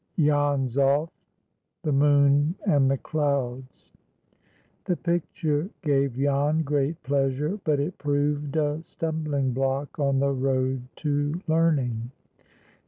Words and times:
—"JAN'S 0.17 0.79
OFF." 0.79 1.11
THE 1.83 1.91
MOON 1.91 2.55
AND 2.65 2.89
THE 2.89 2.97
CLOUDS. 2.97 3.91
THE 4.85 4.95
picture 4.97 5.69
gave 5.83 6.13
Jan 6.17 6.63
great 6.63 7.03
pleasure, 7.03 7.59
but 7.63 7.79
it 7.79 7.99
proved 7.99 8.55
a 8.55 8.81
stumbling 8.81 9.53
block 9.53 9.99
on 9.99 10.17
the 10.17 10.31
road 10.33 10.81
to 10.95 11.39
learning. 11.47 12.09